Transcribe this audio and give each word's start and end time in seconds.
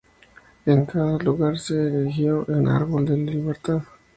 En 0.65 0.85
cada 0.87 1.19
lugar 1.19 1.59
se 1.59 1.75
erigió 1.75 2.43
un 2.47 2.67
"árbol 2.67 3.05
de 3.05 3.15
la 3.19 3.31
libertad". 3.31 3.83